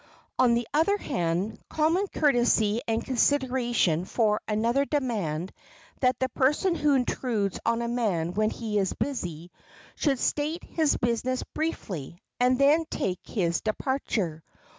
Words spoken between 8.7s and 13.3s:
is busy should state his business briefly, and then take